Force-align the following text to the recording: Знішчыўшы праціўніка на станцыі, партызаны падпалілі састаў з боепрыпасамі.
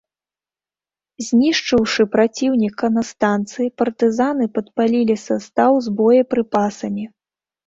Знішчыўшы 1.25 2.05
праціўніка 2.15 2.85
на 2.95 3.03
станцыі, 3.11 3.67
партызаны 3.83 4.45
падпалілі 4.57 5.15
састаў 5.27 5.73
з 5.91 5.95
боепрыпасамі. 6.03 7.05